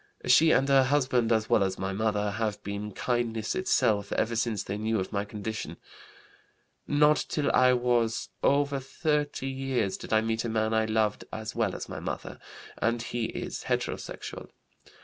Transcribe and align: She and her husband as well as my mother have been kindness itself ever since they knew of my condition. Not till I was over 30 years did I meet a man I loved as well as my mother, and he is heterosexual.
She 0.25 0.49
and 0.49 0.67
her 0.67 0.85
husband 0.85 1.31
as 1.31 1.47
well 1.47 1.61
as 1.63 1.77
my 1.77 1.93
mother 1.93 2.31
have 2.31 2.63
been 2.63 2.91
kindness 2.91 3.53
itself 3.53 4.11
ever 4.13 4.35
since 4.35 4.63
they 4.63 4.75
knew 4.79 4.99
of 4.99 5.11
my 5.13 5.25
condition. 5.25 5.77
Not 6.87 7.23
till 7.29 7.51
I 7.53 7.73
was 7.73 8.29
over 8.41 8.79
30 8.79 9.45
years 9.45 9.97
did 9.97 10.11
I 10.11 10.21
meet 10.21 10.43
a 10.43 10.49
man 10.49 10.73
I 10.73 10.85
loved 10.85 11.25
as 11.31 11.53
well 11.53 11.75
as 11.75 11.87
my 11.87 11.99
mother, 11.99 12.39
and 12.79 12.99
he 13.03 13.25
is 13.25 13.65
heterosexual. 13.65 14.49